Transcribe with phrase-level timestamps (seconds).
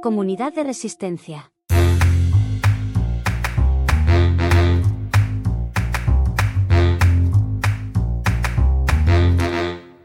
[0.00, 1.50] Comunidad de Resistencia.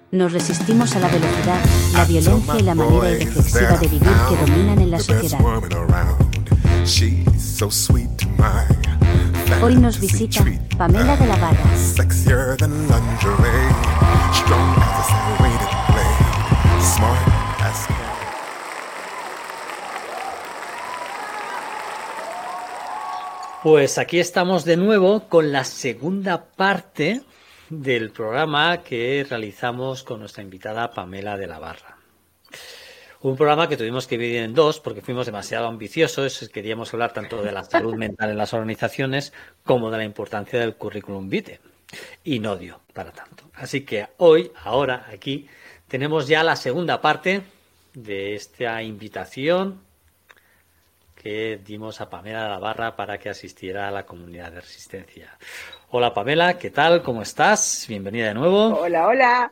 [0.10, 4.82] Nos resistimos a la velocidad, la violencia y la manera irreflexiva de vivir que dominan
[4.82, 5.40] en la sociedad.
[9.62, 10.44] Hoy nos visita
[10.76, 11.64] Pamela de la Barra.
[23.64, 27.22] Pues aquí estamos de nuevo con la segunda parte
[27.70, 31.96] del programa que realizamos con nuestra invitada Pamela de la Barra.
[33.22, 36.50] Un programa que tuvimos que dividir en dos porque fuimos demasiado ambiciosos.
[36.50, 39.32] Queríamos hablar tanto de la salud mental en las organizaciones
[39.64, 41.62] como de la importancia del currículum vitae.
[42.26, 43.46] Y no dio para tanto.
[43.54, 45.48] Así que hoy, ahora, aquí,
[45.88, 47.44] tenemos ya la segunda parte
[47.94, 49.80] de esta invitación
[51.16, 55.38] que dimos a Pamela de la Barra para que asistiera a la comunidad de resistencia.
[55.90, 57.02] Hola Pamela, ¿qué tal?
[57.02, 57.86] ¿Cómo estás?
[57.88, 58.80] Bienvenida de nuevo.
[58.80, 59.52] Hola, hola.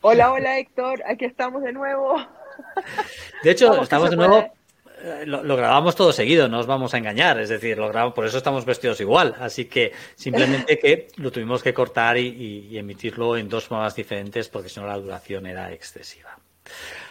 [0.00, 2.16] Hola, hola Héctor, aquí estamos de nuevo.
[3.42, 4.52] De hecho, estamos de nuevo,
[5.04, 8.24] eh, lo, grabamos todo seguido, no os vamos a engañar, es decir, lo grabamos, por
[8.24, 13.48] eso estamos vestidos igual, así que simplemente que lo tuvimos que cortar y, emitirlo en
[13.48, 16.38] dos formas diferentes porque si no la duración era excesiva.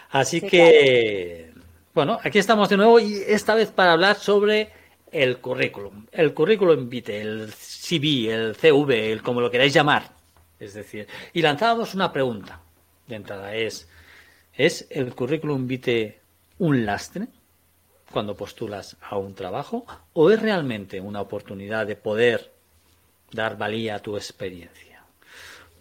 [0.08, 1.51] Así que,
[1.94, 4.70] bueno, aquí estamos de nuevo y esta vez para hablar sobre
[5.10, 6.06] el currículum.
[6.10, 10.10] El currículum vitae, el CV, el CV, el como lo queráis llamar.
[10.58, 12.60] Es decir, y lanzábamos una pregunta
[13.06, 13.88] de entrada, es,
[14.54, 16.20] ¿es el currículum vitae
[16.58, 17.28] un lastre
[18.10, 22.52] cuando postulas a un trabajo o es realmente una oportunidad de poder
[23.32, 25.04] dar valía a tu experiencia?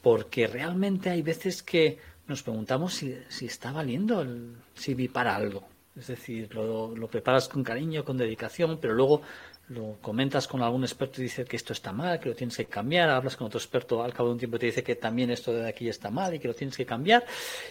[0.02, 5.71] Porque realmente hay veces que nos preguntamos si, si está valiendo el CV para algo.
[5.98, 9.22] Es decir, lo, preparas con cariño, con dedicación, pero luego
[9.70, 12.66] lo comentas con algún experto y dice que esto está mal, que lo tienes que
[12.66, 15.32] cambiar, hablas con otro experto al cabo de un tiempo y te dice que también
[15.32, 17.26] esto de aquí está mal y que lo tienes que cambiar,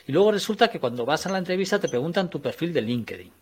[0.07, 3.33] y luego resulta que cuando vas a la entrevista te preguntan tu perfil de LinkedIn.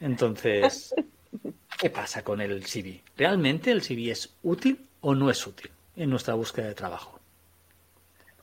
[0.00, 0.94] Entonces,
[1.78, 3.02] ¿qué pasa con el CV?
[3.16, 7.18] ¿Realmente el CV es útil o no es útil en nuestra búsqueda de trabajo?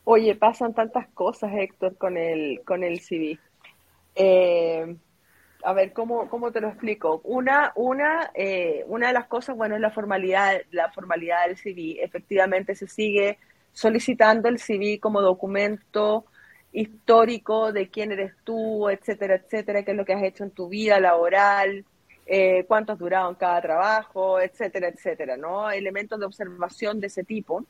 [0.05, 3.39] Oye, pasan tantas cosas, Héctor, con el, con el CV.
[4.15, 4.95] Eh,
[5.65, 7.21] a ver, ¿cómo, cómo te lo explico?
[7.23, 12.03] Una, una, eh, una de las cosas, bueno, es la formalidad, la formalidad del CV.
[12.03, 13.39] Efectivamente, se sigue
[13.73, 16.25] solicitando el CV como documento
[16.71, 20.69] histórico de quién eres tú, etcétera, etcétera, qué es lo que has hecho en tu
[20.69, 21.83] vida laboral,
[22.27, 25.71] eh, cuánto has durado en cada trabajo, etcétera, etcétera, ¿no?
[25.71, 27.65] Elementos de observación de ese tipo.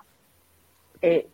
[1.01, 1.27] Eh,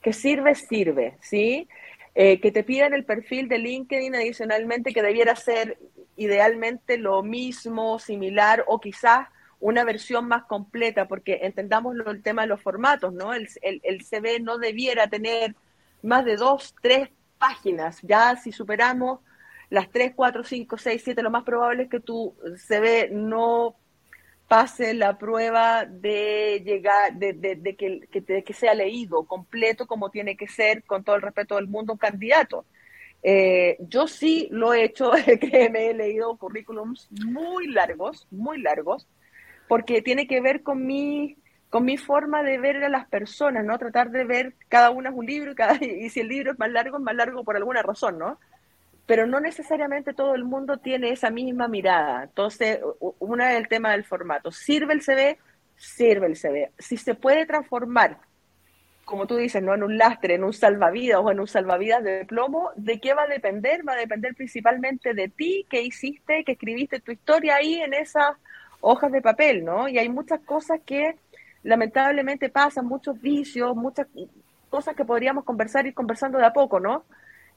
[0.00, 1.66] que sirve, sirve, ¿sí?
[2.14, 5.76] que te pidan el perfil de LinkedIn adicionalmente, que debiera ser
[6.16, 9.28] idealmente lo mismo, similar o quizás
[9.60, 13.32] una versión más completa, porque entendamos el tema de los formatos, ¿no?
[13.32, 15.54] El, el, CV no debiera tener
[16.02, 17.08] más de dos, tres
[17.38, 18.00] páginas.
[18.02, 19.20] Ya si superamos
[19.70, 23.76] las tres, cuatro, cinco, seis, siete, lo más probable es que tu CV no
[24.48, 30.36] pase la prueba de llegar, de, de, que, que, que, sea leído completo como tiene
[30.36, 32.66] que ser, con todo el respeto del mundo, un candidato.
[33.26, 35.10] Eh, yo sí lo he hecho,
[35.72, 39.08] me he leído currículums muy largos, muy largos,
[39.66, 41.38] porque tiene que ver con mi,
[41.70, 43.78] con mi forma de ver a las personas, ¿no?
[43.78, 46.70] Tratar de ver cada uno es un libro y, y si el libro es más
[46.70, 48.38] largo, es más largo por alguna razón, ¿no?
[49.06, 52.24] Pero no necesariamente todo el mundo tiene esa misma mirada.
[52.24, 52.80] Entonces,
[53.18, 54.50] una es el tema del formato.
[54.50, 55.38] ¿Sirve el CV?
[55.76, 56.72] Sirve el CV.
[56.78, 58.18] Si se puede transformar
[59.04, 62.24] como tú dices, no en un lastre, en un salvavidas o en un salvavidas de
[62.24, 63.86] plomo, ¿de qué va a depender?
[63.86, 68.36] Va a depender principalmente de ti, qué hiciste, qué escribiste tu historia ahí en esas
[68.80, 69.88] hojas de papel, ¿no?
[69.88, 71.16] Y hay muchas cosas que
[71.62, 74.06] lamentablemente pasan, muchos vicios, muchas
[74.68, 77.04] cosas que podríamos conversar ir conversando de a poco, ¿no?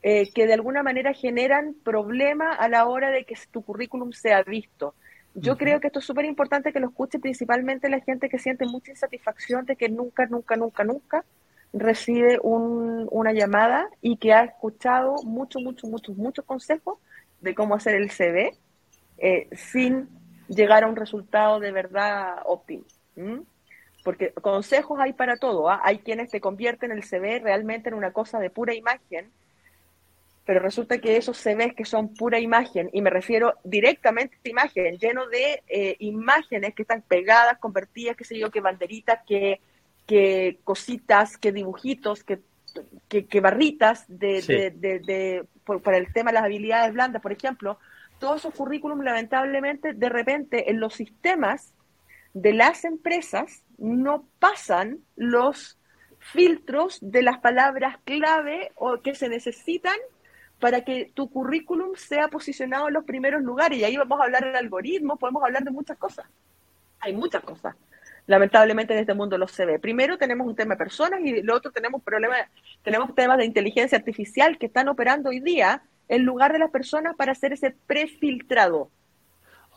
[0.04, 4.44] Eh, que de alguna manera generan problemas a la hora de que tu currículum sea
[4.44, 4.94] visto.
[5.40, 8.66] Yo creo que esto es súper importante que lo escuche principalmente la gente que siente
[8.66, 11.26] mucha insatisfacción de que nunca, nunca, nunca, nunca
[11.74, 16.98] recibe una llamada y que ha escuchado muchos, muchos, muchos, muchos consejos
[17.40, 18.58] de cómo hacer el CV
[19.20, 20.10] eh, sin
[20.48, 22.86] llegar a un resultado de verdad óptimo.
[24.04, 25.70] Porque consejos hay para todo.
[25.70, 25.82] ¿ah?
[25.84, 29.32] Hay quienes te convierten el CV realmente en una cosa de pura imagen,
[30.48, 34.98] pero resulta que esos CVs que son pura imagen, y me refiero directamente a imagen,
[34.98, 39.62] lleno de eh, imágenes que están pegadas, convertidas, qué sé yo, que banderitas, que
[40.08, 42.40] que cositas, que dibujitos, que
[43.08, 45.46] que, barritas de,
[45.84, 47.80] para el tema de las habilidades blandas, por ejemplo,
[48.20, 51.74] todos esos currículums lamentablemente de repente en los sistemas
[52.34, 55.78] de las empresas no pasan los
[56.20, 59.98] filtros de las palabras clave o que se necesitan
[60.60, 63.78] para que tu currículum sea posicionado en los primeros lugares.
[63.80, 66.26] Y ahí vamos a hablar de algoritmos, podemos hablar de muchas cosas.
[67.00, 67.76] Hay muchas cosas.
[68.26, 69.80] Lamentablemente en este mundo lo se ve.
[69.80, 72.48] Primero tenemos un tema de personas y lo otro tenemos problemas,
[72.84, 77.16] tenemos temas de inteligencia artificial que están operando hoy día en lugar de las personas
[77.16, 78.90] para hacer ese prefiltrado.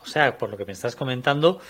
[0.01, 1.61] O sea, por lo que me estás comentando,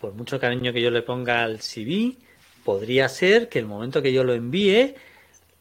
[0.00, 2.16] por mucho cariño que yo le ponga al CV,
[2.64, 4.94] podría ser que el momento que yo lo envíe,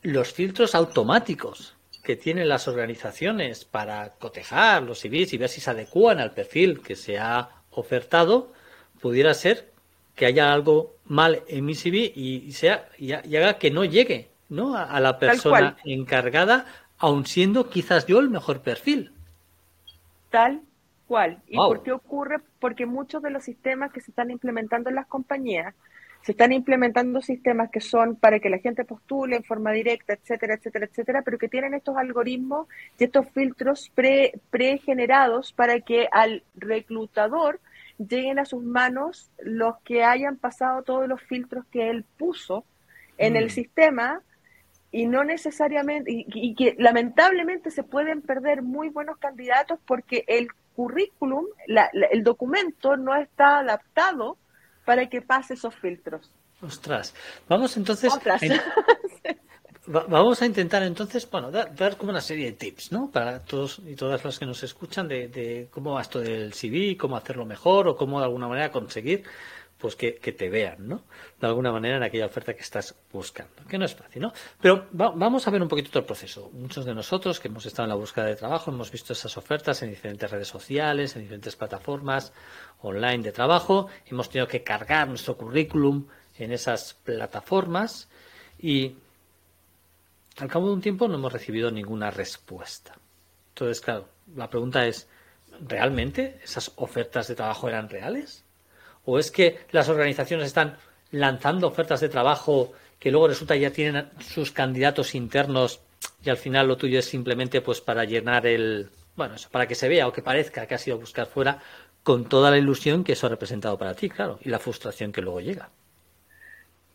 [0.02, 1.76] los filtros automáticos
[2.10, 6.82] que tienen las organizaciones para cotejar los CVs y ver si se adecúan al perfil
[6.82, 8.52] que se ha ofertado,
[9.00, 9.70] pudiera ser
[10.16, 14.76] que haya algo mal en mi CV y, sea, y, haga que no llegue ¿no?
[14.76, 16.66] A, la persona encargada,
[16.98, 19.14] aun siendo quizás yo el mejor perfil.
[20.32, 20.62] Tal
[21.08, 21.44] cual.
[21.46, 22.38] ¿Y por qué ocurre?
[22.60, 25.76] Porque muchos de los sistemas que se están implementando en las compañías
[26.21, 30.56] se están implementando sistemas que son para que la gente postule en forma directa, etcétera,
[30.56, 32.68] etcétera, etcétera, pero que tienen estos algoritmos
[32.98, 37.60] y estos filtros pre, pregenerados para que al reclutador
[37.98, 42.65] lleguen a sus manos los que hayan pasado todos los filtros que él puso
[43.18, 43.50] en el mm.
[43.50, 44.22] sistema
[44.92, 51.45] y no necesariamente, y, que lamentablemente se pueden perder muy buenos candidatos porque el currículum,
[52.12, 54.38] el documento no está adaptado
[54.89, 56.31] para que pase esos filtros.
[56.63, 57.13] Ostras,
[57.47, 58.12] vamos entonces.
[59.86, 63.12] vamos a intentar entonces, bueno, dar, como una serie de tips, ¿no?
[63.12, 67.18] Para todos y todas las que nos escuchan de, cómo va esto del CV, cómo
[67.18, 69.25] hacerlo mejor o cómo de alguna manera conseguir
[69.80, 71.04] pues que, te vean, ¿no?
[71.40, 74.34] De alguna manera en aquella oferta que estás buscando, que no es fácil, ¿no?
[74.62, 76.50] Pero vamos a ver un poquito todo el proceso.
[76.54, 79.81] Muchos de nosotros que hemos estado en la búsqueda de trabajo hemos visto esas ofertas
[79.81, 82.34] en diferentes redes sociales, en diferentes plataformas
[82.81, 88.10] online de trabajo, hemos tenido que cargar nuestro currículum en esas plataformas
[88.60, 88.98] y
[90.38, 92.98] al cabo de un tiempo no hemos recibido ninguna respuesta.
[93.50, 95.08] Entonces, claro, la pregunta es,
[95.62, 98.44] ¿realmente esas ofertas de trabajo eran reales?
[99.10, 100.78] ¿O es que las organizaciones están
[101.10, 105.82] lanzando ofertas de trabajo que luego resulta ya tienen sus candidatos internos
[106.24, 109.74] y al final lo tuyo es simplemente pues para llenar el bueno eso para que
[109.74, 111.58] se vea o que parezca que ha sido buscar fuera
[112.04, 115.22] con toda la ilusión que eso ha representado para ti claro y la frustración que
[115.22, 115.70] luego llega.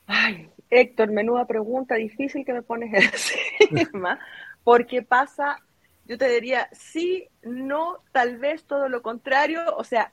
[0.06, 4.20] Ay Héctor menuda pregunta difícil que me pones encima
[4.62, 5.58] porque pasa
[6.04, 10.12] yo te diría sí no tal vez todo lo contrario o sea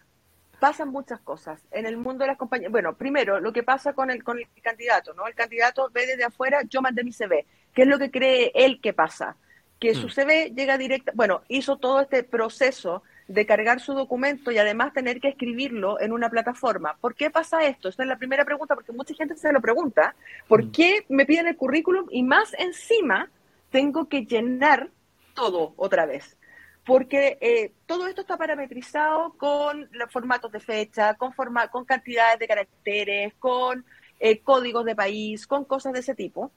[0.62, 2.72] pasan muchas cosas en el mundo de las compañías.
[2.72, 5.26] Bueno, primero, lo que pasa con el, con el candidato, ¿no?
[5.26, 7.48] El candidato ve desde afuera, yo mandé mi CV.
[7.74, 9.38] ¿Qué es lo que cree él que pasa?
[9.80, 10.12] Que su mm.
[10.12, 15.20] CV llega directa, bueno, hizo todo este proceso de cargar su documento y además tener
[15.20, 16.96] que escribirlo en una plataforma.
[17.02, 17.90] ¿Por qué pasa esto?
[17.90, 20.14] Esta es la primera pregunta, porque mucha gente se lo pregunta.
[20.48, 20.72] ¿Por mm.
[20.74, 23.32] qué me piden el currículum y más encima
[23.72, 24.90] tengo que llenar
[25.34, 26.38] todo otra vez?
[26.86, 31.34] Porque eh, todo esto está parametrizado con los formatos de fecha, con,
[31.72, 33.86] con cantidades de caracteres, con
[34.20, 36.52] eh, códigos de país, con cosas de ese tipo,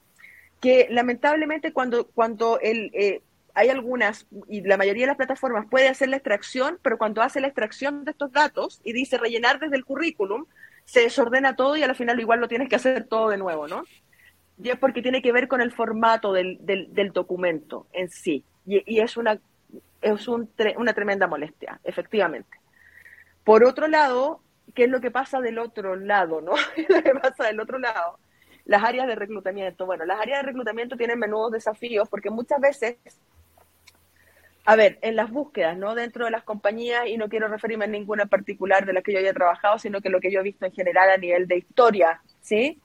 [0.60, 3.22] que lamentablemente cuando, cuando el, eh,
[3.54, 7.40] hay algunas, y la mayoría de las plataformas puede hacer la extracción, pero cuando hace
[7.40, 10.46] la extracción de estos datos y dice rellenar desde el currículum,
[10.86, 13.84] se desordena todo y al final igual lo tienes que hacer todo de nuevo, ¿no?
[14.62, 18.44] Y es porque tiene que ver con el formato del, del, documento en sí.
[18.66, 19.40] y, es una
[20.04, 22.58] es una tremenda molestia, efectivamente.
[23.42, 24.40] Por otro lado,
[24.74, 26.52] ¿qué es lo que pasa del otro lado, no?
[26.88, 28.18] lo que pasa del otro lado?
[28.66, 29.86] Las áreas de reclutamiento.
[29.86, 32.96] Bueno, las áreas de reclutamiento tienen menudos desafíos porque muchas veces,
[34.64, 35.94] a ver, en las búsquedas, ¿no?
[35.94, 39.18] Dentro de las compañías, y no quiero referirme a ninguna particular de la que yo
[39.18, 42.22] haya trabajado, sino que lo que yo he visto en general a nivel de historia,
[42.40, 42.80] ¿sí?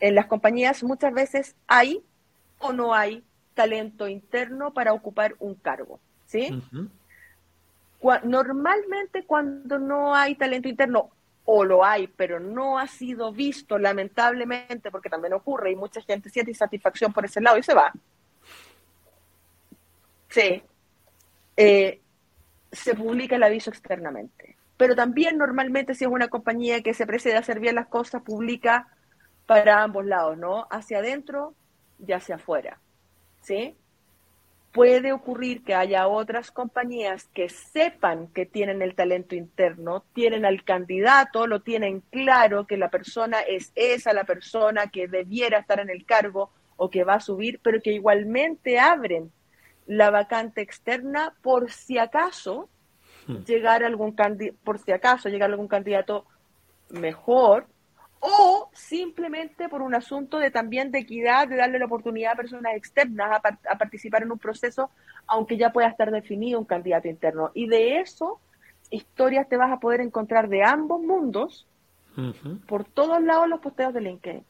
[0.00, 2.02] En las compañías muchas veces hay
[2.58, 3.22] o no hay
[3.54, 6.00] talento interno para ocupar un cargo.
[6.34, 6.62] ¿Sí?
[8.24, 11.10] Normalmente cuando no hay talento interno,
[11.46, 16.30] o lo hay, pero no ha sido visto, lamentablemente, porque también ocurre y mucha gente
[16.30, 17.92] siente insatisfacción por ese lado y se va.
[20.28, 20.62] Sí.
[21.56, 22.00] Eh,
[22.72, 24.56] se publica el aviso externamente.
[24.76, 28.22] Pero también normalmente si es una compañía que se precede a hacer bien las cosas,
[28.22, 28.88] publica
[29.46, 30.66] para ambos lados, ¿no?
[30.70, 31.54] Hacia adentro
[32.04, 32.80] y hacia afuera.
[33.42, 33.76] ¿Sí?
[34.74, 40.64] Puede ocurrir que haya otras compañías que sepan que tienen el talento interno, tienen al
[40.64, 45.90] candidato, lo tienen claro que la persona es esa la persona que debiera estar en
[45.90, 49.30] el cargo o que va a subir, pero que igualmente abren
[49.86, 52.68] la vacante externa por si acaso
[53.28, 53.44] hmm.
[53.44, 54.16] llegar algún
[54.64, 56.26] por si acaso llegar algún candidato
[56.90, 57.68] mejor
[58.26, 62.74] o simplemente por un asunto de también de equidad, de darle la oportunidad a personas
[62.74, 63.38] externas
[63.68, 64.90] a, participar en un proceso,
[65.26, 67.50] aunque ya pueda estar definido un candidato interno.
[67.52, 68.40] Y de eso,
[68.88, 71.68] historias te vas a poder encontrar de ambos mundos,
[72.66, 74.44] por todos lados los posteos de LinkedIn.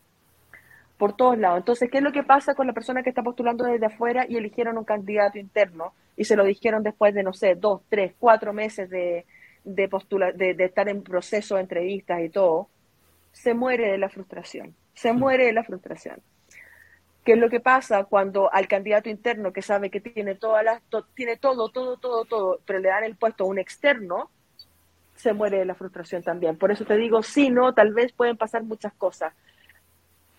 [0.96, 1.58] Por todos lados.
[1.58, 4.36] Entonces, ¿qué es lo que pasa con la persona que está postulando desde afuera y
[4.36, 8.52] eligieron un candidato interno y se lo dijeron después de, no sé, dos, tres, cuatro
[8.52, 9.26] meses de,
[9.64, 12.68] de, postula de, de estar en proceso de entrevistas y todo?
[13.34, 14.74] Se muere de la frustración.
[14.94, 15.18] Se mm.
[15.18, 16.22] muere de la frustración.
[17.24, 20.80] ¿Qué es lo que pasa cuando al candidato interno que sabe que tiene, todas las,
[21.14, 24.30] tiene todo, todo, todo, todo, pero le dan el puesto a un externo,
[25.16, 26.56] se muere de la frustración también.
[26.56, 29.32] Por eso te digo, sí, no, tal vez pueden pasar muchas cosas.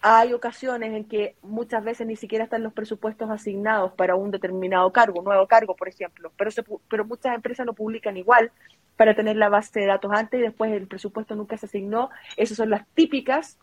[0.07, 4.91] Hay ocasiones en que muchas veces ni siquiera están los presupuestos asignados para un determinado
[4.91, 6.51] cargo, un nuevo cargo, por ejemplo, pero,
[6.87, 8.51] pero muchas empresas lo publican igual
[8.97, 12.11] para tener la base de datos antes y después el presupuesto nunca se asignó.
[12.37, 13.57] Esas son las típicas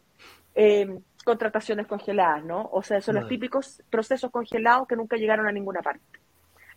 [0.57, 2.69] eh, contrataciones congeladas, ¿no?
[2.73, 6.19] O sea, son los típicos procesos congelados que nunca llegaron a ninguna parte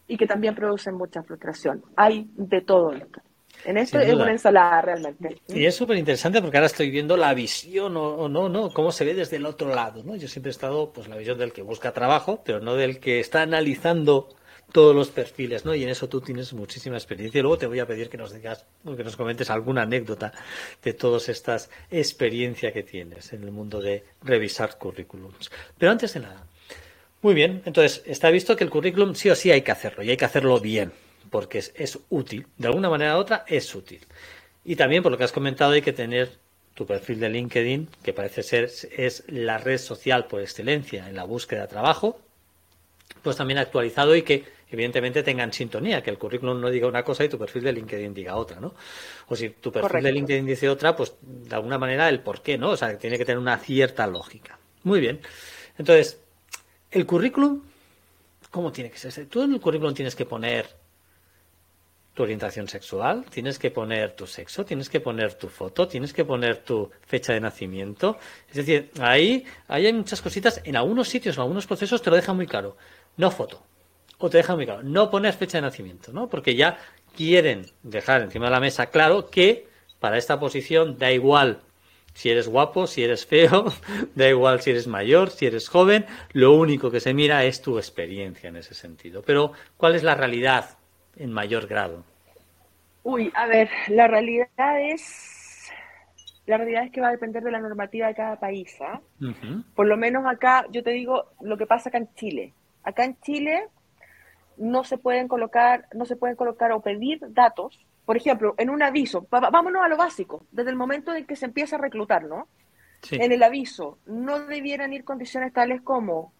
[0.07, 1.84] y que también producen mucha frustración.
[1.95, 3.19] Hay de todo esto.
[3.65, 5.38] En esto es una ensalada realmente.
[5.48, 9.05] Y es súper interesante porque ahora estoy viendo la visión o, no, no, cómo se
[9.05, 10.15] ve desde el otro lado, ¿no?
[10.15, 13.19] Yo siempre he estado, pues, la visión del que busca trabajo, pero no del que
[13.19, 14.29] está analizando
[14.72, 15.74] todos los perfiles, ¿no?
[15.74, 17.39] Y en eso tú tienes muchísima experiencia.
[17.39, 20.31] Y luego te voy a pedir que nos digas, que nos comentes alguna anécdota
[20.84, 25.50] de todas estas experiencias que tienes en el mundo de revisar currículums.
[25.77, 26.45] Pero antes de nada,
[27.22, 30.12] muy bien, entonces está visto que el currículum sí o sí hay que hacerlo y
[30.12, 30.91] hay que hacerlo bien
[31.29, 34.01] porque es, útil, de alguna manera u otra es útil.
[34.63, 36.32] Y también por lo que has comentado hay que tener
[36.74, 41.24] tu perfil de LinkedIn, que parece ser es la red social por excelencia en la
[41.24, 42.20] búsqueda de trabajo,
[43.22, 47.24] pues también actualizado y que evidentemente tengan sintonía, que el currículum no diga una cosa
[47.24, 48.74] y tu perfil de LinkedIn diga otra, ¿no?
[49.27, 52.58] O si tu perfil de LinkedIn dice otra, pues de alguna manera el por qué,
[52.58, 52.72] ¿no?
[52.72, 54.60] O sea, tiene que tener una cierta lógica.
[54.84, 55.22] Muy bien.
[55.77, 56.20] Entonces,
[56.91, 57.62] el currículum,
[58.51, 59.27] ¿cómo tiene que ser?
[59.27, 60.65] Tú en el currículum tienes que poner
[62.15, 66.24] tu orientación sexual, tienes que poner tu sexo, tienes que poner tu foto, tienes que
[66.24, 68.17] poner tu fecha de nacimiento.
[68.50, 70.62] Es decir, ahí, hay muchas cositas.
[70.63, 72.77] En algunos sitios, en algunos procesos te lo dejan muy claro.
[73.17, 73.62] No foto.
[74.17, 74.81] O te dejan muy claro.
[74.81, 76.29] No pones fecha de nacimiento, ¿no?
[76.29, 76.77] Porque ya
[77.17, 79.67] quieren dejar encima de la mesa claro que
[80.00, 81.60] para esta posición da igual
[82.13, 83.74] si eres guapo, si eres feo,
[84.15, 87.77] da igual si eres mayor, si eres joven, lo único que se mira es tu
[87.77, 89.22] experiencia en ese sentido.
[89.22, 90.77] Pero, ¿cuál es la realidad
[91.17, 92.03] en mayor grado?
[93.03, 95.36] Uy, a ver, la realidad es
[96.45, 98.77] la realidad es que va a depender de la normativa de cada país.
[98.81, 99.01] ¿ah?
[99.74, 102.53] Por lo menos acá, yo te digo lo que pasa acá en Chile.
[102.84, 103.67] Acá en Chile
[104.57, 107.86] no se pueden colocar, no se pueden colocar o pedir datos.
[108.05, 111.45] Por ejemplo, en un aviso, vámonos a lo básico, desde el momento en que se
[111.45, 112.48] empieza a reclutar, ¿no?
[113.12, 116.31] En el aviso no debieran ir condiciones tales como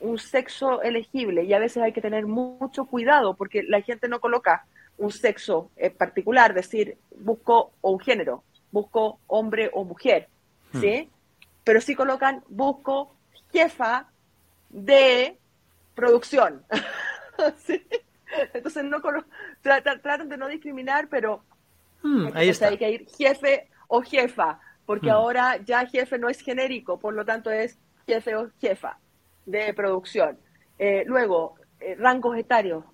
[0.00, 4.20] un sexo elegible y a veces hay que tener mucho cuidado porque la gente no
[4.20, 4.64] coloca
[4.96, 10.28] un sexo en particular, decir, busco o un género, busco hombre o mujer,
[10.72, 10.80] hmm.
[10.80, 11.10] ¿sí?
[11.64, 13.14] Pero sí colocan, busco
[13.52, 14.08] jefa
[14.68, 15.36] de
[15.94, 16.64] producción.
[18.52, 19.00] Entonces no
[19.62, 21.42] tratan, de no discriminar, pero
[22.02, 22.68] hmm, ahí está.
[22.68, 25.14] hay que ir jefe o jefa, porque hmm.
[25.14, 28.98] ahora ya jefe no es genérico, por lo tanto es jefe o jefa
[29.48, 30.38] de producción.
[30.78, 32.84] Eh, luego, eh, rangos etarios.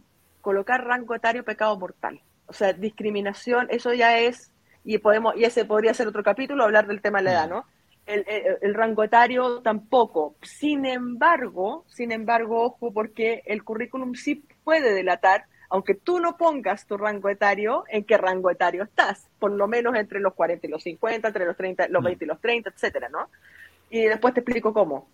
[0.40, 2.20] Colocar rango etario pecado mortal.
[2.46, 4.52] O sea, discriminación, eso ya es,
[4.84, 7.64] y podemos, y ese podría ser otro capítulo, hablar del tema de la edad, ¿no?
[8.06, 8.24] El,
[8.60, 10.36] el, rango etario tampoco.
[10.42, 16.86] Sin embargo, sin embargo, ojo, porque el currículum sí puede delatar, aunque tú no pongas
[16.86, 20.70] tu rango etario, en qué rango etario estás, por lo menos entre los 40 y
[20.70, 23.30] los 50, entre los 30, los 20 y los 30, etcétera, ¿no?
[23.88, 25.08] Y después te explico cómo.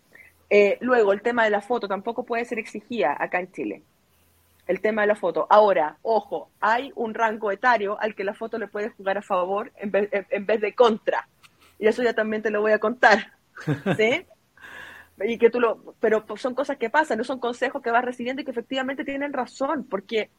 [0.50, 3.82] Eh, luego, el tema de la foto tampoco puede ser exigida acá en Chile.
[4.66, 5.46] El tema de la foto.
[5.48, 9.72] Ahora, ojo, hay un rango etario al que la foto le puede jugar a favor
[9.76, 11.28] en vez, en vez de contra.
[11.78, 13.32] Y eso ya también te lo voy a contar.
[13.96, 14.26] ¿Sí?
[15.22, 18.42] y que tú lo, pero son cosas que pasan, no son consejos que vas recibiendo
[18.42, 20.30] y que efectivamente tienen razón, porque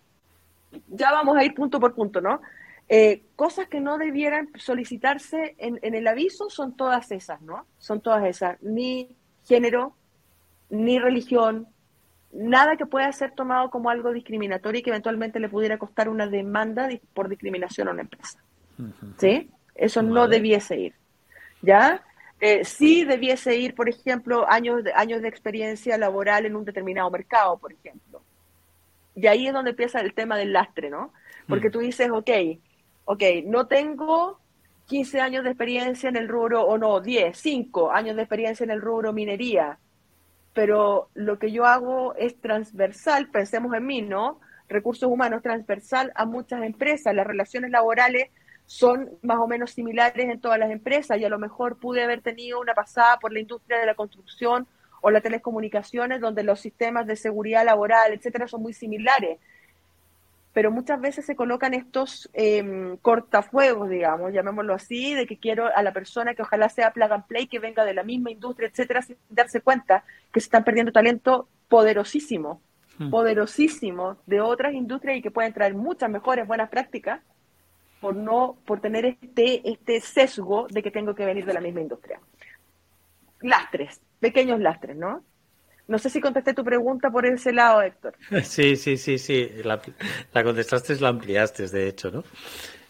[0.88, 2.42] ya vamos a ir punto por punto, ¿no?
[2.90, 7.66] Eh, cosas que no debieran solicitarse en, en, el aviso son todas esas, ¿no?
[7.78, 9.16] Son todas esas, ni
[9.46, 9.96] género,
[10.72, 11.68] ni religión,
[12.34, 16.26] nada que pueda ser tomado como algo discriminatorio y que eventualmente le pudiera costar una
[16.26, 18.40] demanda por discriminación a una empresa.
[19.18, 19.52] ¿Sí?
[19.76, 20.94] Eso no debiese ir.
[21.62, 22.04] ¿Ya?
[22.42, 27.10] eh, sí debiese ir, por ejemplo, años de, años de experiencia laboral en un determinado
[27.12, 28.24] mercado, por ejemplo.
[29.16, 31.14] Y ahí es donde empieza el tema del lastre, ¿no?
[31.48, 31.72] Porque mm.
[31.72, 32.30] tú dices, ok,
[33.06, 34.40] ok, no tengo
[34.88, 38.72] 15 años de experiencia en el rubro, o no, 10, 5 años de experiencia en
[38.72, 39.78] el rubro minería,
[40.54, 44.40] pero lo que yo hago es transversal, pensemos en mí, ¿no?
[44.68, 48.30] Recursos humanos transversal a muchas empresas, las relaciones laborales
[48.66, 52.22] son más o menos similares en todas las empresas y a lo mejor pude haber
[52.22, 54.68] tenido una pasada por la industria de la construcción
[55.02, 59.40] o las telecomunicaciones donde los sistemas de seguridad laboral, etcétera, son muy similares
[60.54, 65.82] pero muchas veces se colocan estos eh, cortafuegos, digamos, llamémoslo así, de que quiero a
[65.82, 69.02] la persona que ojalá sea plug and play, que venga de la misma industria, etcétera,
[69.02, 72.62] sin darse cuenta que se están perdiendo talento poderosísimo,
[73.00, 73.10] hmm.
[73.10, 77.22] poderosísimo de otras industrias y que pueden traer muchas mejores buenas prácticas
[78.02, 81.82] por no, por tener este, este sesgo de que tengo que venir de la misma
[81.82, 82.20] industria.
[83.42, 85.24] Lastres, pequeños lastres, ¿no?
[85.92, 88.16] No sé si contesté tu pregunta por ese lado, Héctor.
[88.44, 89.52] Sí, sí, sí, sí.
[89.66, 89.82] La,
[90.42, 92.24] contestaste, la ampliaste, de hecho, ¿no?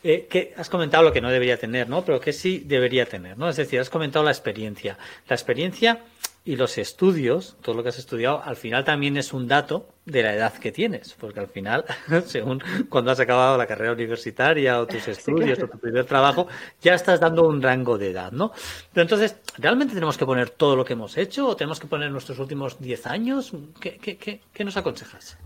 [0.04, 2.06] Eh, has comentado lo que no debería tener, ¿no?
[2.06, 3.50] Pero que sí debería tener, ¿no?
[3.50, 5.00] Es decir, has comentado la experiencia.
[5.28, 5.98] La experiencia
[6.44, 10.24] y los estudios, todo lo que has estudiado, al final también es un dato de
[10.24, 11.86] la edad que tienes, porque al final,
[12.26, 16.48] según cuando has acabado la carrera universitaria o tus estudios o tu primer trabajo,
[16.82, 18.52] ya estás dando un rango de edad, ¿no?
[18.92, 22.10] Pero entonces, ¿realmente tenemos que poner todo lo que hemos hecho o tenemos que poner
[22.10, 23.54] nuestros últimos 10 años?
[23.80, 25.38] ¿Qué, qué, qué, nos aconsejas?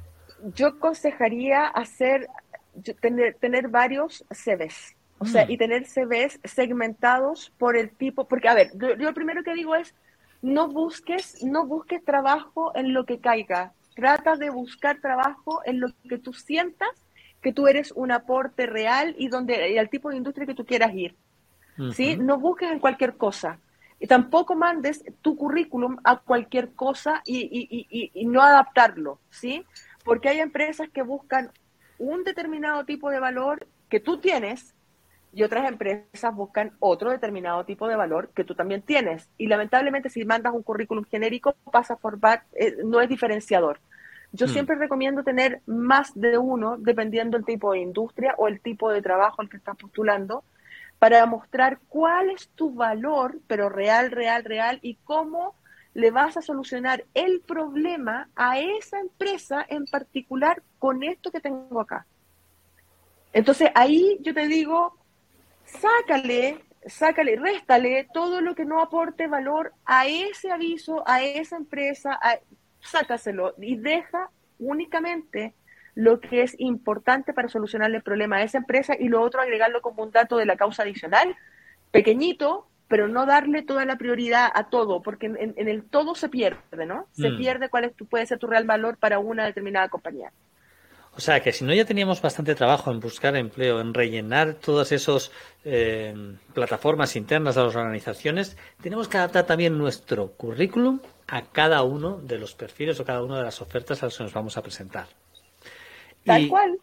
[0.56, 2.28] Yo aconsejaría hacer,
[3.02, 4.96] tener, tener varios CVs.
[5.18, 5.52] O sea, mm.
[5.52, 9.54] y tener CVs segmentados por el tipo, porque a ver, yo, yo, lo primero que
[9.54, 9.94] digo es,
[10.46, 13.74] no busques, no busques trabajo en lo que caiga.
[13.96, 16.90] Trata de buscar trabajo en lo que tú sientas
[17.42, 20.66] que tú eres un aporte real y donde y al tipo de industria que tú
[20.66, 21.16] quieras ir.
[21.94, 22.16] ¿Sí?
[22.16, 23.60] No busques en cualquier cosa.
[24.00, 29.66] Y tampoco mandes tu currículum a cualquier cosa y, y, y, y no adaptarlo, ¿sí?
[30.04, 31.52] Porque hay empresas que buscan
[31.98, 34.76] un determinado tipo de valor que tú tienes
[35.36, 39.30] y otras empresas buscan otro determinado tipo de valor que tú también tienes.
[39.38, 43.82] Y lamentablemente si mandas un currículum genérico pasa a formar, eh, no es diferenciador.
[44.32, 44.50] Yo hmm.
[44.50, 49.02] siempre recomiendo tener más de uno dependiendo del tipo de industria o el tipo de
[49.02, 50.46] trabajo al que estás postulando
[51.00, 55.54] para mostrar cuál es tu valor, pero real, real, real, y cómo
[55.94, 61.82] le vas a solucionar el problema a esa empresa en particular con esto que tengo
[61.82, 62.06] acá.
[63.34, 64.98] Entonces ahí yo te digo,
[65.80, 72.20] sácale, sácale, réstale todo lo que no aporte valor a ese aviso, a esa empresa,
[72.80, 75.54] sácaselo y deja únicamente
[75.96, 79.82] lo que es importante para solucionar el problema a esa empresa y lo otro agregarlo
[79.82, 81.36] como un dato de la causa adicional,
[81.92, 86.86] pequeñito, pero no darle toda la prioridad a todo, porque en, el todo se pierde,
[86.86, 87.08] ¿no?
[87.14, 87.38] Se mm.
[87.38, 90.32] pierde cuál es puede ser tu real valor para una determinada compañía.
[91.18, 94.92] O sea, que si no ya teníamos bastante trabajo en buscar empleo, en rellenar todas
[94.92, 95.32] esas
[95.64, 96.14] eh,
[96.54, 102.38] plataformas internas de las organizaciones, tenemos que adaptar también nuestro currículum a cada uno de
[102.38, 105.08] los perfiles o cada una de las ofertas a las que nos vamos a presentar.
[106.26, 106.78] Tal cual.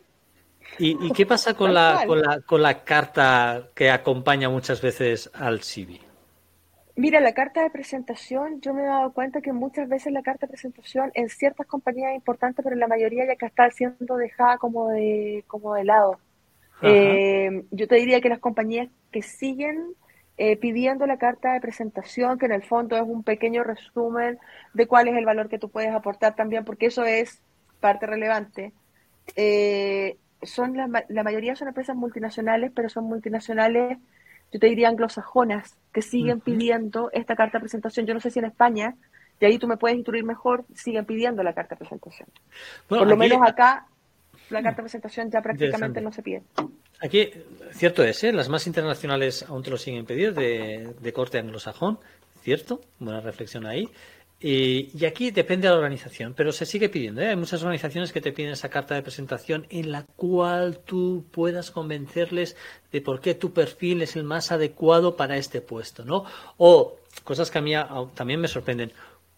[0.78, 5.60] Y, qué pasa con la, con la, con, la, carta que acompaña muchas veces al
[5.60, 6.00] CV?
[6.94, 10.46] Mira, la carta de presentación, yo me he dado cuenta que muchas veces la carta
[10.46, 14.16] de presentación en ciertas compañías es importante, pero en la mayoría ya que está siendo
[14.16, 16.18] dejada como de, como de lado.
[16.82, 19.94] Eh, yo te diría que las compañías que siguen
[20.36, 24.38] eh, pidiendo la carta de presentación, que en el fondo es un pequeño resumen
[24.74, 27.40] de cuál es el valor que tú puedes aportar también, porque eso es
[27.80, 28.72] parte relevante.
[29.36, 33.98] Eh, son la, la mayoría son empresas multinacionales, pero son multinacionales
[34.52, 38.06] yo te diría anglosajonas, que siguen pidiendo esta carta de presentación.
[38.06, 38.94] Yo no sé si en España,
[39.40, 42.28] y ahí tú me puedes instruir mejor, siguen pidiendo la carta de presentación.
[42.86, 43.86] Por lo menos acá,
[44.50, 46.42] la carta de presentación ya prácticamente no se pide.
[47.00, 47.30] Aquí,
[47.72, 48.32] cierto es, ¿eh?
[48.32, 51.98] las más internacionales aún te lo siguen pidiendo, de, de corte anglosajón,
[52.42, 53.88] cierto, buena reflexión ahí.
[54.44, 57.20] Y, aquí depende de la organización, pero se sigue pidiendo.
[57.20, 57.28] ¿eh?
[57.28, 61.70] Hay muchas organizaciones que te piden esa carta de presentación en la cual tú puedas
[61.70, 62.56] convencerles
[62.90, 66.24] de por qué tu perfil es el más adecuado para este puesto, ¿no?
[66.56, 67.72] O cosas que a mí
[68.14, 68.92] también me sorprenden.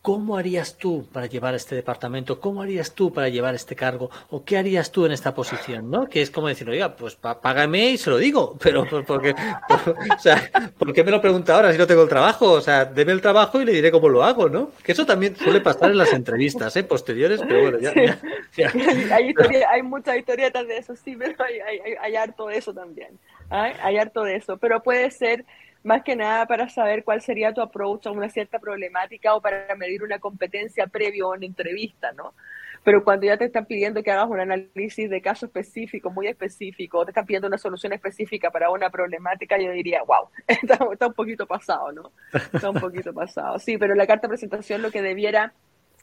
[0.05, 2.39] ¿Cómo harías tú para llevar este departamento?
[2.39, 4.11] ¿Cómo harías tú para llevar este cargo?
[4.29, 5.91] ¿O qué harías tú en esta posición?
[5.91, 6.11] ¿no?
[6.11, 8.55] Que es como decir, oiga, pues págame y se lo digo.
[8.63, 12.53] Pero, porque, o sea, ¿por qué me lo pregunta ahora si no tengo el trabajo?
[12.53, 14.73] O sea, deme el trabajo y le diré cómo lo hago, ¿no?
[14.83, 16.85] Que eso también suele pasar en las entrevistas, ¿eh?
[16.85, 17.95] Posteriores, pero bueno, ya.
[19.11, 19.35] Hay,
[19.71, 23.19] hay muchas historietas de eso, sí, pero hay, hay, hay harto de eso también.
[23.49, 24.59] Hay harto de eso.
[24.59, 25.45] Pero puede ser
[25.85, 29.75] más que nada para saber cuál sería tu approach a una cierta problemática o para
[29.77, 32.35] medir una competencia previo a una entrevista, ¿no?
[32.83, 36.99] Pero cuando ya te están pidiendo que hagas un análisis de caso específico, muy específico,
[36.99, 41.15] o te están pidiendo una solución específica para una problemática, yo diría, wow, está, un
[41.15, 42.13] poquito pasado, ¿no?
[42.33, 43.59] Está un poquito pasado.
[43.59, 45.53] Sí, pero la carta de presentación lo que debiera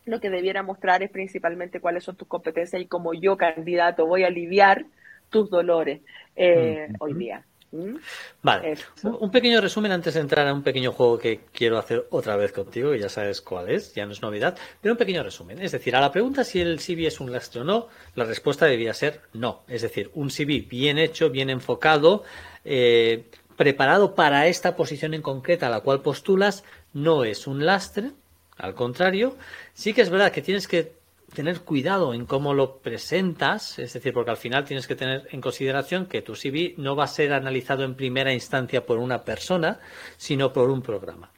[0.06, 4.24] lo que debiera mostrar es principalmente cuáles son tus competencias y cómo yo, candidato, voy
[4.24, 4.86] a aliviar
[5.30, 6.02] tus dolores
[6.36, 7.46] eh, hoy día.
[7.71, 7.95] ¿Mm?
[8.43, 12.36] Vale, un pequeño resumen antes de entrar a un pequeño juego que quiero hacer otra
[12.36, 15.62] vez contigo, que ya sabes cuál es, ya no es novedad, pero un pequeño resumen.
[15.62, 18.65] Es decir, a la pregunta si el CV es un lastre o no, la respuesta
[18.65, 19.63] debía ser no.
[19.69, 22.23] Es decir, un CV bien hecho, bien enfocado,
[22.65, 23.23] eh,
[23.55, 28.12] preparado para esta posición en concreta a la cual postulas, no es un lastre.
[28.57, 29.38] Al contrario,
[29.73, 31.01] sí que es verdad que tienes que
[31.34, 35.41] tener cuidado en cómo lo presentas, es decir, porque al final tienes que tener en
[35.41, 39.80] consideración que tu CV no va a ser analizado en primera instancia por una persona,
[40.17, 41.32] sino por un programa.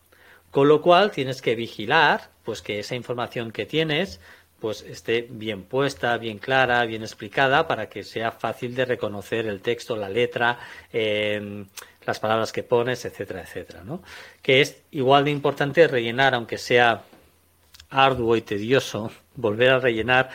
[0.52, 4.20] Con lo cual tienes que vigilar, pues que esa información que tienes,
[4.60, 9.62] pues esté bien puesta, bien clara, bien explicada, para que sea fácil de reconocer el
[9.62, 10.60] texto, la letra,
[10.92, 11.66] em,
[12.06, 14.02] las palabras que pones, etcétera, etcétera, ¿no?
[14.42, 17.04] Que es igual de importante rellenar, aunque sea
[17.94, 20.30] arduo y tedioso volver a rellenar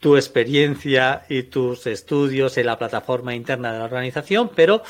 [0.00, 4.82] tu experiencia y tus estudios en la plataforma interna de la organización, pero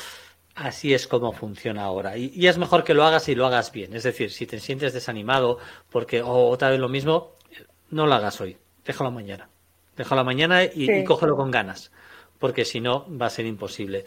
[0.55, 2.17] así es como funciona ahora.
[2.17, 3.95] Y, es mejor que lo hagas y lo hagas bien.
[3.95, 5.59] Es decir, si te sientes desanimado
[5.91, 7.35] porque oh, otra vez lo mismo,
[7.91, 8.57] no lo hagas hoy.
[8.85, 9.49] Déjalo mañana.
[9.95, 11.91] Déjalo mañana y, cógelo con ganas,
[12.39, 14.05] porque si no va a ser imposible.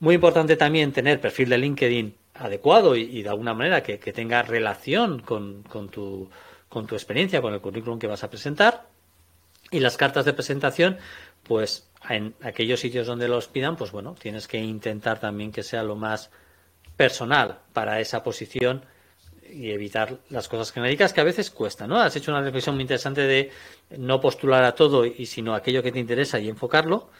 [0.00, 5.20] Muy importante también tener perfil de LinkedIn adecuado y, de alguna manera que, tenga relación
[5.20, 6.28] con tu
[6.68, 8.86] con tu experiencia, con el currículum que vas a presentar.
[9.70, 10.98] Y las cartas de presentación,
[11.42, 15.82] pues en aquellos sitios donde los pidan, pues bueno, tienes que intentar también que sea
[15.82, 16.30] lo más
[16.96, 18.84] personal para esa posición
[19.50, 22.00] y evitar las cosas genéricas que a veces cuesta, ¿no?
[22.00, 23.50] Has hecho una reflexión muy interesante de
[23.96, 27.10] no postular a todo y sino aquello que te interesa y enfocarlo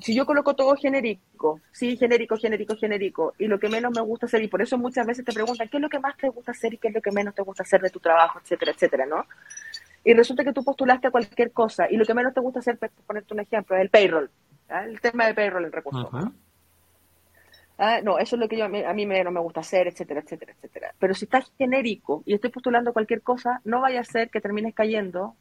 [0.00, 4.26] si yo coloco todo genérico, sí, genérico, genérico, genérico, y lo que menos me gusta
[4.26, 6.52] hacer, y por eso muchas veces te preguntan qué es lo que más te gusta
[6.52, 9.06] hacer y qué es lo que menos te gusta hacer de tu trabajo, etcétera, etcétera,
[9.06, 9.26] ¿no?
[10.04, 12.78] Y resulta que tú postulaste a cualquier cosa, y lo que menos te gusta hacer,
[12.78, 14.30] por ponerte un ejemplo, es el payroll,
[14.68, 16.08] el tema de payroll en recursos.
[17.82, 19.88] Ah, no, eso es lo que yo, a mí, a mí no me gusta hacer,
[19.88, 20.94] etcétera, etcétera, etcétera.
[20.98, 24.74] Pero si estás genérico y estoy postulando cualquier cosa, no vaya a ser que termines
[24.74, 25.34] cayendo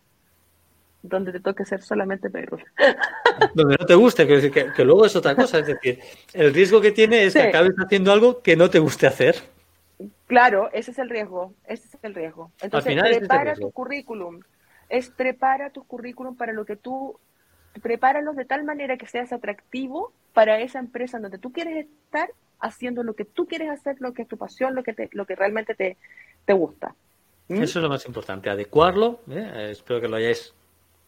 [1.02, 2.58] donde te toque ser solamente perro.
[3.54, 5.60] Donde no te guste, que, que, luego es otra cosa.
[5.60, 6.00] Es decir,
[6.34, 9.36] el riesgo que tiene es que acabes haciendo algo que no te guste hacer.
[10.28, 11.54] Claro, ese es el riesgo.
[11.66, 12.52] Ese es el riesgo.
[12.62, 14.42] Entonces, prepara tu currículum.
[14.90, 17.18] Es prepara tu currículum para lo que tú.
[17.82, 22.30] Prepáralos de tal manera que seas atractivo para esa empresa en donde tú quieres estar
[22.60, 25.26] haciendo lo que tú quieres hacer, lo que es tu pasión, lo que, te, lo
[25.26, 25.98] que realmente te,
[26.46, 26.94] te gusta.
[27.48, 27.62] ¿Mm?
[27.62, 29.22] Eso es lo más importante, adecuarlo.
[29.30, 29.70] ¿eh?
[29.72, 30.54] Espero que lo hayáis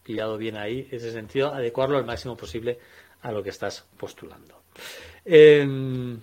[0.02, 2.78] pillado bien ahí, ese sentido, adecuarlo al máximo posible
[3.22, 4.62] a lo que estás postulando.
[5.24, 6.18] Eh,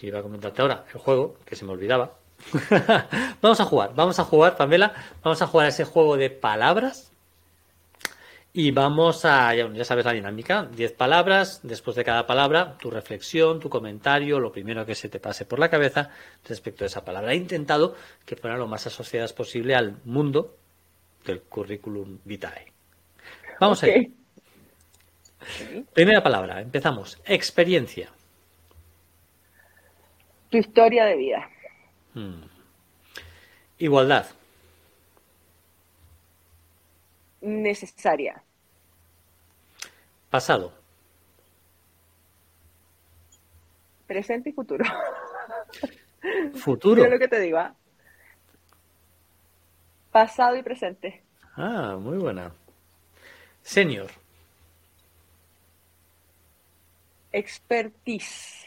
[0.00, 2.16] que iba a comentarte ahora, el juego, que se me olvidaba.
[3.42, 7.12] vamos a jugar, vamos a jugar, Pamela, vamos a jugar ese juego de palabras.
[8.52, 13.60] Y vamos a, ya sabes la dinámica, 10 palabras, después de cada palabra, tu reflexión,
[13.60, 16.10] tu comentario, lo primero que se te pase por la cabeza
[16.48, 17.32] respecto a esa palabra.
[17.32, 17.94] He intentado
[18.24, 20.56] que fueran lo más asociadas posible al mundo
[21.24, 22.72] del currículum vitae.
[23.58, 24.10] Vamos a ir.
[25.92, 27.20] Primera palabra, empezamos.
[27.24, 28.10] Experiencia.
[30.50, 31.50] Tu historia de vida.
[32.14, 32.42] Hmm.
[33.78, 34.26] Igualdad.
[37.40, 38.42] Necesaria.
[40.28, 40.72] Pasado.
[44.06, 44.84] Presente y futuro.
[46.54, 47.06] Futuro.
[47.08, 47.58] lo que te digo.
[47.58, 47.74] ¿ah?
[50.12, 51.22] Pasado y presente.
[51.56, 52.52] Ah, muy buena.
[53.62, 54.10] Senior.
[57.32, 58.66] Expertise.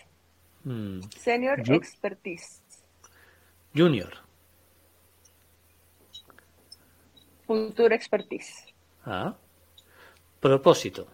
[0.63, 1.01] Hmm.
[1.17, 2.61] Senior expertise.
[3.75, 4.13] Junior.
[7.45, 8.73] Future expertise.
[9.05, 9.35] Ah.
[10.39, 11.07] Propósito.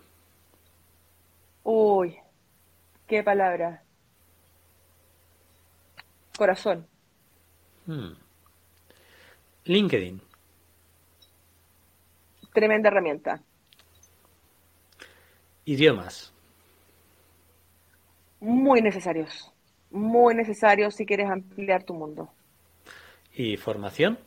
[1.63, 2.15] Uy,
[3.08, 3.84] qué palabra.
[6.38, 6.88] Corazón.
[7.88, 8.13] Hmm.
[9.69, 10.19] LinkedIn.
[12.55, 13.39] Tremenda herramienta.
[15.63, 16.34] Idiomas.
[18.39, 19.53] Muy necesarios.
[19.91, 22.34] Muy necesarios si quieres ampliar tu mundo.
[23.32, 24.17] ¿Y formación?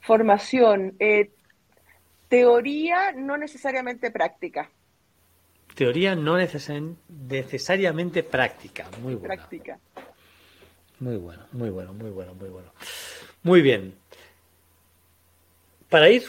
[0.00, 0.94] Formación.
[0.98, 1.30] Eh,
[2.28, 4.70] teoría, no necesariamente práctica.
[5.74, 8.86] Teoría no necesariamente práctica.
[9.02, 9.34] Muy buena.
[9.34, 9.78] Práctica.
[11.00, 12.72] Muy bueno, muy bueno, muy bueno, muy bueno.
[13.42, 13.94] Muy bien.
[15.88, 16.24] Para ir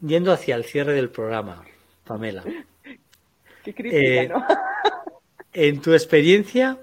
[0.00, 1.64] yendo hacia el cierre del programa,
[2.04, 2.44] Pamela.
[3.64, 4.46] Qué crítica, eh, ¿no?
[5.52, 6.78] en tu experiencia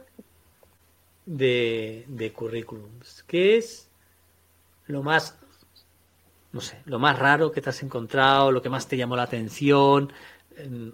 [1.25, 3.89] de, de currículums, ¿qué es
[4.87, 5.37] lo más,
[6.51, 9.23] no sé, lo más raro que te has encontrado, lo que más te llamó la
[9.23, 10.11] atención,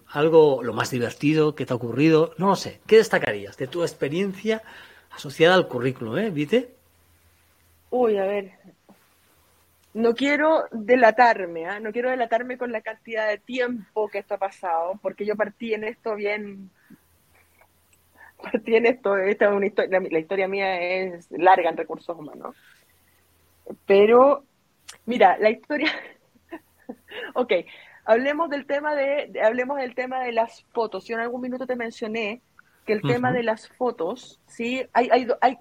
[0.08, 3.82] algo lo más divertido que te ha ocurrido, no lo sé, ¿qué destacarías de tu
[3.82, 4.62] experiencia
[5.12, 6.76] asociada al currículum, eh, Vite?
[7.92, 8.52] Uy, a ver,
[9.94, 11.80] no quiero delatarme, ¿ah?
[11.80, 15.74] no quiero delatarme con la cantidad de tiempo que esto ha pasado, porque yo partí
[15.74, 16.70] en esto bien,
[18.42, 22.56] partí en esto, esta es una historia, la, historia mía es larga en recursos humanos,
[23.88, 24.44] pero
[25.06, 25.92] mira, la historia,
[27.34, 27.54] ok,
[28.06, 31.06] hablemos del tema de, hablemos del tema de las fotos.
[31.06, 32.42] Yo en algún minuto te mencioné
[32.86, 35.58] que el tema de las fotos, sí, hay, hay, hay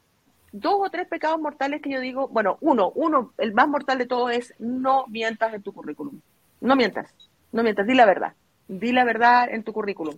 [0.53, 4.07] dos o tres pecados mortales que yo digo, bueno, uno, uno, el más mortal de
[4.07, 6.21] todo es no mientas en tu currículum.
[6.61, 7.15] No mientas,
[7.53, 8.35] no mientas, di la verdad.
[8.67, 10.17] Di la verdad en tu currículum.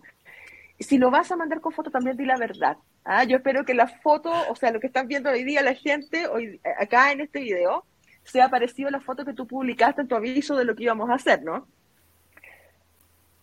[0.78, 2.78] Si lo vas a mandar con foto, también di la verdad.
[3.04, 3.24] ¿ah?
[3.24, 6.26] Yo espero que la foto, o sea, lo que están viendo hoy día la gente,
[6.26, 7.84] hoy acá en este video,
[8.24, 11.10] sea parecido a la foto que tú publicaste en tu aviso de lo que íbamos
[11.10, 11.66] a hacer, ¿no?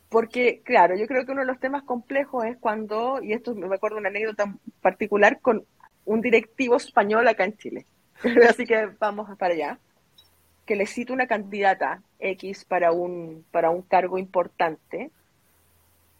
[0.09, 3.75] Porque, claro, yo creo que uno de los temas complejos es cuando, y esto me
[3.75, 5.65] acuerdo una anécdota particular con
[6.07, 7.85] un directivo español acá en Chile.
[8.49, 9.79] Así que vamos para allá.
[10.65, 15.11] Que le cito una candidata X para un, para un cargo importante.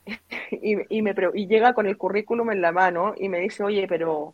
[0.52, 4.34] y, me, y llega con el currículum en la mano y me dice, oye, pero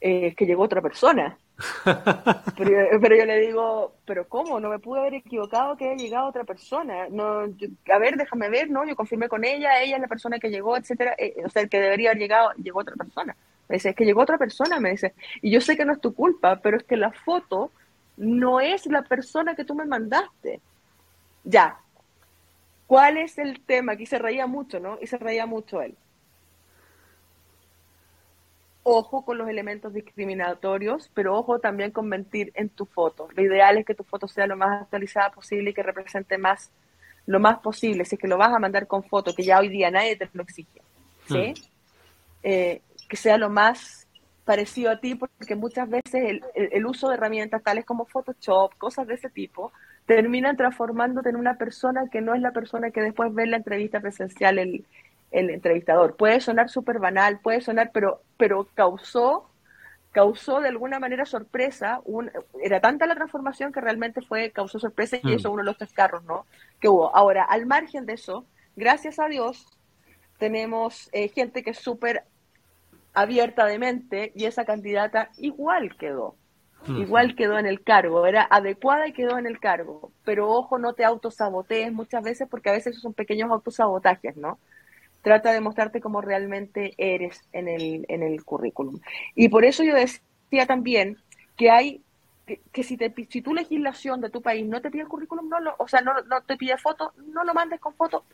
[0.00, 1.38] eh, es que llegó otra persona.
[2.56, 4.58] pero, yo le digo, pero ¿cómo?
[4.58, 7.08] No me pude haber equivocado que haya llegado otra persona.
[7.10, 8.84] No, a ver, déjame ver, ¿no?
[8.86, 11.14] Yo confirmé con ella, ella es la persona que llegó, etcétera.
[11.18, 13.36] Eh, o sea, el que debería haber llegado, llegó otra persona.
[13.72, 15.14] Me dice, es que llegó otra persona, me dice.
[15.40, 17.72] Y yo sé que no es tu culpa, pero es que la foto
[18.18, 20.60] no es la persona que tú me mandaste.
[21.42, 21.78] Ya.
[22.86, 23.92] ¿Cuál es el tema?
[23.92, 24.98] Aquí se reía mucho, ¿no?
[25.00, 25.96] Y se reía mucho él
[28.84, 33.28] ojo con los elementos discriminatorios, pero ojo también con mentir en tu foto.
[33.34, 36.70] Lo ideal es que tu foto sea lo más actualizada posible y que represente más
[37.24, 38.04] lo más posible.
[38.04, 40.28] Si es que lo vas a mandar con foto, que ya hoy día nadie te
[40.32, 40.82] lo exige,
[41.28, 41.54] ¿sí?
[42.42, 42.82] Eh,
[43.12, 44.08] que sea lo más
[44.46, 49.16] parecido a ti, porque muchas veces el, uso de herramientas tales como Photoshop, cosas de
[49.16, 49.70] ese tipo,
[50.06, 54.00] terminan transformándote en una persona que no es la persona que después ve la entrevista
[54.00, 54.86] presencial el,
[55.30, 56.16] el entrevistador.
[56.16, 59.46] Puede sonar súper banal, puede sonar, pero, pero causó,
[60.12, 62.00] causó de alguna manera sorpresa.
[62.06, 62.30] Un,
[62.62, 65.34] era tanta la transformación que realmente fue, causó sorpresa y mm.
[65.34, 66.46] eso uno de los tres carros, ¿no?
[66.80, 67.14] Que hubo.
[67.14, 69.66] Ahora, al margen de eso, gracias a Dios,
[70.38, 72.24] tenemos eh, gente que es súper
[73.14, 76.36] abierta de mente y esa candidata igual quedó.
[76.88, 80.10] Igual quedó en el cargo, era adecuada y quedó en el cargo.
[80.24, 84.58] Pero ojo, no te autosabotees muchas veces porque a veces son pequeños autosabotajes, ¿no?
[85.22, 89.00] trata de mostrarte cómo realmente eres en el, en el currículum.
[89.34, 91.16] Y por eso yo decía también
[91.56, 92.02] que hay
[92.72, 95.60] que, si, te, si tu legislación de tu país no te pide el currículum, no
[95.60, 98.24] lo, o sea, no, no te pide foto, no lo mandes con foto,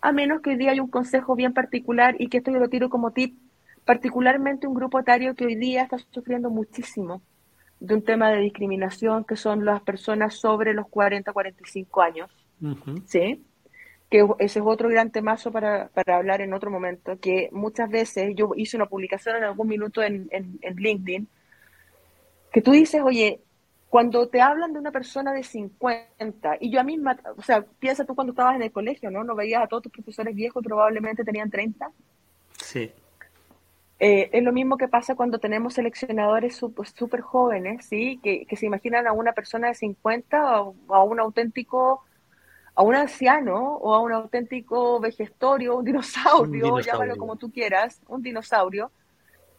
[0.00, 2.70] a menos que hoy día hay un consejo bien particular y que esto yo lo
[2.70, 3.38] tiro como tip,
[3.88, 7.22] particularmente un grupo etario que hoy día está sufriendo muchísimo
[7.80, 12.30] de un tema de discriminación, que son las personas sobre los 40, 45 años,
[13.06, 13.42] ¿sí?
[14.10, 18.34] que ese es otro gran temazo para, para, hablar en otro momento, que muchas veces
[18.36, 21.26] yo hice una publicación en algún minuto en, en, LinkedIn,
[22.52, 23.40] que tú dices, oye,
[23.88, 28.04] cuando te hablan de una persona de 50, y yo a misma, o sea, piensa
[28.04, 29.24] tú cuando estabas en el colegio, ¿no?
[29.24, 31.90] No veías a todos tus profesores viejos probablemente tenían 30.
[32.62, 32.92] Sí.
[34.00, 38.20] Eh, es lo mismo que pasa cuando tenemos seleccionadores súper jóvenes, ¿sí?
[38.22, 42.04] Que, que, se imaginan a una persona de 50 o a un auténtico
[42.78, 48.22] a un anciano o a un auténtico vegestorio, un dinosaurio, llámalo como tú quieras, un
[48.22, 48.92] dinosaurio,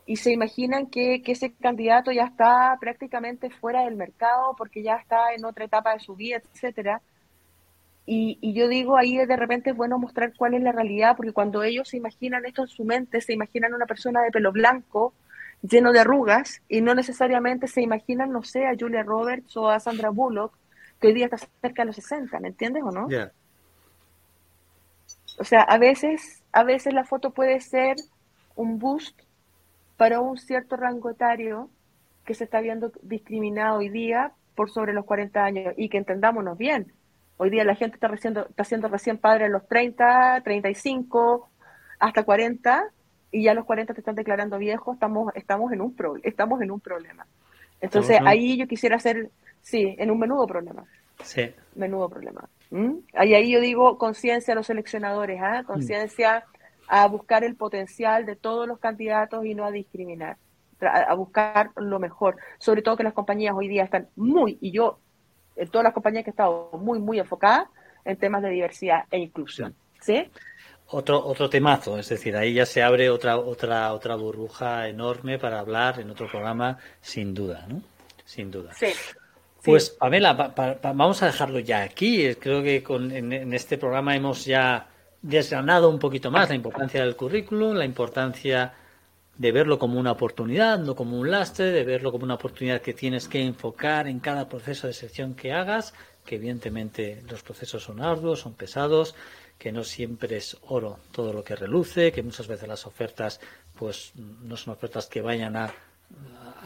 [0.05, 5.33] y se imaginan que, ese candidato ya está prácticamente fuera del mercado porque ya está
[5.33, 7.01] en otra etapa de su vida, etcétera.
[8.11, 11.31] Y, y, yo digo, ahí de repente es bueno mostrar cuál es la realidad, porque
[11.31, 15.13] cuando ellos se imaginan esto en su mente, se imaginan una persona de pelo blanco,
[15.61, 19.79] lleno de arrugas, y no necesariamente se imaginan, no sé, a Julia Roberts o a
[19.79, 20.57] Sandra Bullock,
[20.99, 23.07] que hoy día está cerca de los 60, ¿me entiendes o no?
[25.37, 27.97] O sea, a veces, a veces la foto puede ser
[28.55, 29.21] un boost
[29.97, 31.69] para un cierto rango etario
[32.25, 36.57] que se está viendo discriminado hoy día por sobre los 40 años y que entendámonos
[36.57, 36.91] bien.
[37.41, 41.47] Hoy día la gente está, recién, está siendo recién padre a los 30, 35,
[41.97, 42.91] hasta 40
[43.31, 46.69] y ya los 40 te están declarando viejo, estamos, estamos, en, un pro, estamos en
[46.69, 47.25] un problema.
[47.79, 49.29] Entonces ahí yo quisiera hacer,
[49.61, 50.83] sí, en un menudo problema.
[51.23, 51.49] Sí.
[51.75, 52.49] Menudo problema.
[52.71, 52.95] ¿Mm?
[53.23, 55.63] Y ahí yo digo conciencia a los seleccionadores, ¿ah?
[55.65, 56.43] conciencia
[56.89, 60.35] a buscar el potencial de todos los candidatos y no a discriminar,
[60.81, 62.35] a buscar lo mejor.
[62.57, 64.99] Sobre todo que las compañías hoy día están muy, y yo,
[65.59, 67.67] en todas las compañías que he estado, muy, muy enfocadas
[68.05, 69.75] en temas de diversidad e inclusión.
[70.01, 70.29] ¿Sí?
[70.91, 75.59] Otro, otro temazo, es decir, ahí ya se abre otra, otra, otra burbuja enorme para
[75.59, 77.81] hablar en otro programa, sin duda, ¿no?
[78.25, 78.73] Sin duda.
[78.73, 78.87] Sí.
[79.63, 80.33] Pues Pamela,
[80.81, 82.33] vamos a dejarlo ya aquí.
[82.35, 84.87] Creo que con, en, este programa hemos ya
[85.21, 88.73] desgranado un poquito más la importancia del currículum, la importancia
[89.39, 92.93] de verlo como una oportunidad, no como un lastre, de verlo como una oportunidad que
[92.93, 95.93] tienes que enfocar en cada proceso de selección que hagas,
[96.25, 99.15] que evidentemente los procesos son arduos, son pesados,
[99.57, 103.39] que no siempre es oro todo lo que reluce, que muchas veces las ofertas
[103.77, 105.73] pues no son ofertas que vayan a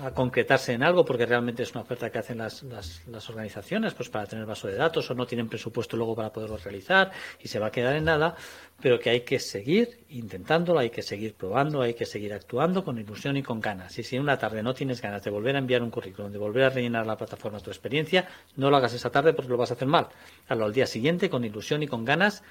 [0.01, 4.09] a concretarse en algo porque realmente es una oferta que hacen las, las, organizaciones pues
[4.09, 7.59] para tener vaso de datos o no tienen presupuesto luego para poderlo realizar y se
[7.59, 8.35] va a quedar en nada,
[8.81, 12.97] pero que hay que seguir intentándolo, hay que seguir probando, hay que seguir actuando con
[12.97, 13.97] ilusión y con ganas.
[13.99, 16.63] Y si una tarde no tienes ganas de volver a enviar un currículum, de volver
[16.63, 19.75] a rellenar la plataforma tu experiencia, no lo hagas esa tarde porque lo vas a
[19.75, 20.07] hacer mal.
[20.47, 22.43] Hazlo al día siguiente con ilusión y con ganas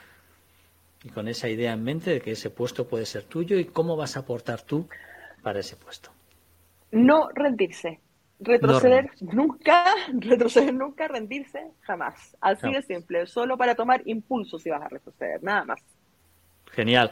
[1.02, 3.96] y con esa idea en mente de que ese puesto puede ser tuyo y cómo
[3.96, 4.88] vas a aportar tú
[5.42, 6.11] para ese puesto
[6.92, 8.00] no rendirse.
[8.38, 12.36] Retroceder nunca, retroceder nunca, rendirse jamás.
[12.40, 15.80] Así de simple, solo para tomar impulso si vas a retroceder, nada más.
[16.72, 17.10] Genial.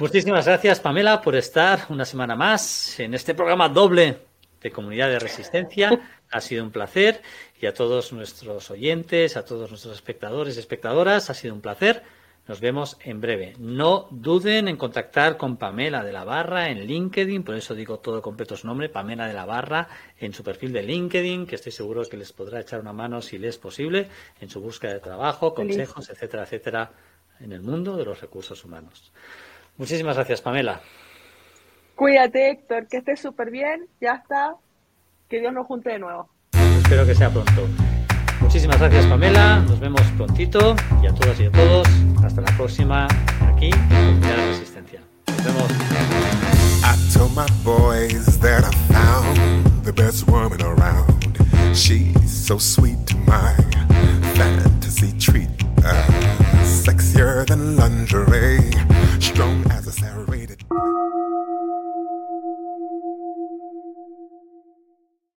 [0.00, 4.18] Muchísimas gracias, Pamela, por estar una semana más en este programa doble
[4.62, 6.00] de Comunidad de Resistencia.
[6.30, 7.20] Ha sido un placer.
[7.60, 12.02] Y a todos nuestros oyentes, a todos nuestros espectadores y espectadoras, ha sido un placer.
[12.46, 13.54] Nos vemos en breve.
[13.58, 18.20] No duden en contactar con Pamela de la Barra en LinkedIn, por eso digo todo
[18.20, 22.02] completo su nombre, Pamela de la Barra, en su perfil de LinkedIn, que estoy seguro
[22.04, 24.08] que les podrá echar una mano si les es posible,
[24.40, 26.90] en su búsqueda de trabajo, consejos, etcétera, etcétera,
[27.40, 29.10] en el mundo de los recursos humanos.
[29.76, 30.80] Muchísimas gracias, Pamela.
[31.94, 33.88] Cuídate, Héctor, que estés súper bien.
[34.00, 34.56] Ya está.
[35.28, 36.28] Que Dios nos junte de nuevo.
[36.82, 37.66] Espero que sea pronto.
[38.40, 41.88] Muchísimas gracias Pamela, nos vemos prontito y a todas y a todos,
[42.24, 43.06] hasta la próxima
[43.54, 45.00] aquí en Comunidad Resistencia.
[45.26, 45.70] Nos vemos.
[46.82, 51.38] I told my boys that I found the best woman around.
[51.74, 53.54] She's so sweet to my
[54.34, 55.48] fantasy treat.
[55.84, 56.06] Uh,
[56.62, 58.72] sexier than lingerie,
[59.20, 60.64] strong as a serrated.